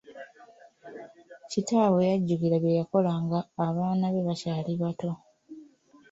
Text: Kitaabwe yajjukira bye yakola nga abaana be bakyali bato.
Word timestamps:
Kitaabwe 1.49 2.01
yajjukira 2.11 2.55
bye 2.63 2.77
yakola 2.79 3.11
nga 3.23 3.39
abaana 3.67 4.05
be 4.13 4.21
bakyali 4.27 4.71
bato. 4.81 5.11